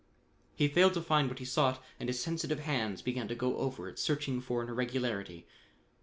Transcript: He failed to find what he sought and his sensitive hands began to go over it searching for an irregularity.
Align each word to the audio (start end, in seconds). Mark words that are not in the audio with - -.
He 0.55 0.67
failed 0.67 0.95
to 0.95 1.01
find 1.03 1.27
what 1.29 1.37
he 1.37 1.45
sought 1.45 1.79
and 1.99 2.09
his 2.09 2.19
sensitive 2.19 2.61
hands 2.61 3.03
began 3.03 3.27
to 3.27 3.35
go 3.35 3.57
over 3.57 3.87
it 3.87 3.99
searching 3.99 4.41
for 4.41 4.63
an 4.63 4.69
irregularity. 4.69 5.45